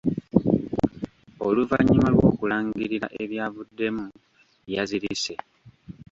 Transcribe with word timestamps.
Oluvannyuma 1.47 2.07
lw'okulangirira 2.13 3.07
ebyavuddemu, 3.23 4.05
yazirise. 4.73 5.33